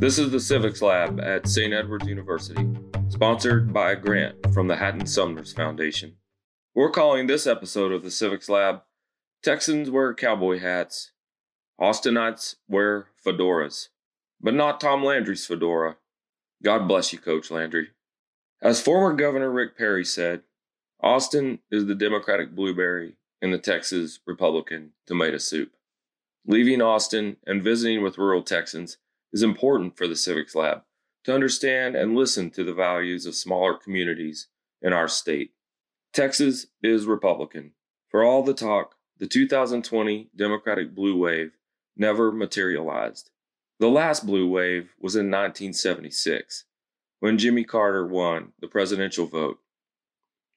[0.00, 1.74] This is the Civics Lab at St.
[1.74, 2.66] Edward's University,
[3.10, 6.16] sponsored by a grant from the Hatton Sumners Foundation.
[6.74, 8.80] We're calling this episode of the Civics Lab
[9.42, 11.12] Texans Wear Cowboy Hats,
[11.78, 13.88] Austinites Wear Fedoras,
[14.40, 15.98] but not Tom Landry's fedora.
[16.62, 17.88] God bless you, Coach Landry.
[18.62, 20.40] As former Governor Rick Perry said,
[21.02, 25.72] Austin is the Democratic blueberry in the Texas Republican tomato soup.
[26.46, 28.96] Leaving Austin and visiting with rural Texans
[29.32, 30.82] is important for the Civics Lab
[31.24, 34.48] to understand and listen to the values of smaller communities
[34.82, 35.52] in our state.
[36.12, 37.72] Texas is Republican.
[38.08, 41.52] For all the talk, the 2020 Democratic blue wave
[41.96, 43.30] never materialized.
[43.78, 46.64] The last blue wave was in 1976
[47.20, 49.58] when Jimmy Carter won the presidential vote.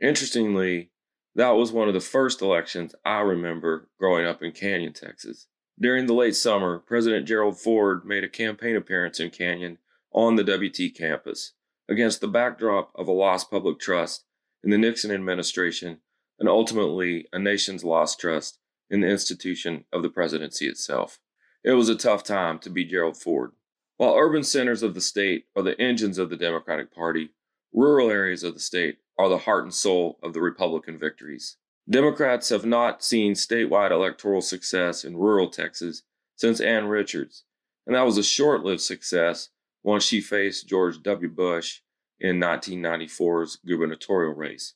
[0.00, 0.90] Interestingly,
[1.34, 5.46] that was one of the first elections I remember growing up in Canyon, Texas.
[5.80, 9.78] During the late summer, President Gerald Ford made a campaign appearance in Canyon
[10.12, 11.52] on the WT campus
[11.88, 14.24] against the backdrop of a lost public trust
[14.62, 15.98] in the Nixon administration
[16.38, 18.58] and ultimately a nation's lost trust
[18.90, 21.18] in the institution of the presidency itself.
[21.64, 23.52] It was a tough time to be Gerald Ford.
[23.96, 27.30] While urban centers of the state are the engines of the Democratic Party,
[27.72, 31.56] rural areas of the state are the heart and soul of the Republican victories.
[31.88, 36.02] Democrats have not seen statewide electoral success in rural Texas
[36.36, 37.44] since Ann Richards,
[37.86, 39.48] and that was a short lived success
[39.82, 41.28] once she faced George W.
[41.28, 41.80] Bush
[42.20, 44.74] in 1994's gubernatorial race.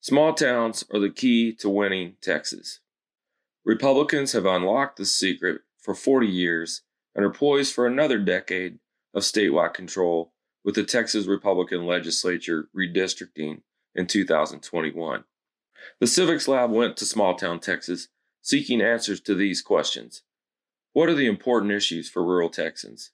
[0.00, 2.80] Small towns are the key to winning Texas.
[3.64, 6.82] Republicans have unlocked the secret for 40 years
[7.14, 8.78] and are poised for another decade
[9.12, 10.32] of statewide control
[10.64, 13.62] with the Texas Republican legislature redistricting
[13.94, 15.24] in 2021.
[16.00, 18.08] The Civics Lab went to small town Texas
[18.42, 20.22] seeking answers to these questions.
[20.92, 23.10] What are the important issues for rural Texans?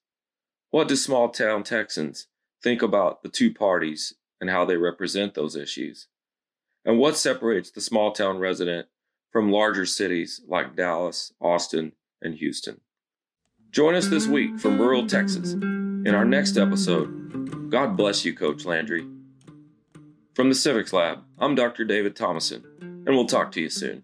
[0.71, 2.27] What do small town Texans
[2.63, 6.09] think about the two parties and how they represent those issues?
[6.85, 8.89] And what separates the small town resident
[9.31, 12.81] from larger cities like Dallas, Austin, and Houston?
[13.71, 17.71] Join us this week from rural Texas in our next episode.
[17.71, 19.14] God bless you, Coach Landry.
[20.35, 21.85] From the Civics Lab, I'm Dr.
[21.85, 24.03] David Thomason, and we'll talk to you soon.